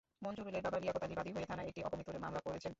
[0.21, 2.69] মঞ্জুরুলের বাবা লিয়াকত আলী বাদী হয়ে থানায় একটি অপমৃত্যুর মামলা করেছেন।